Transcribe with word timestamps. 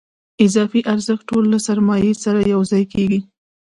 اضافي 0.45 0.79
ارزښت 0.93 1.23
ټول 1.29 1.43
له 1.53 1.59
سرمایې 1.67 2.13
سره 2.23 2.39
یوځای 2.53 2.83
کېږي 2.93 3.19